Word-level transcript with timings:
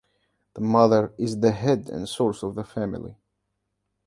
The 0.55 0.61
mother 0.61 1.13
is 1.19 1.41
the 1.41 1.51
head 1.51 1.87
and 1.87 2.09
source 2.09 2.41
of 2.41 2.55
the 2.55 2.63
family. 2.63 3.17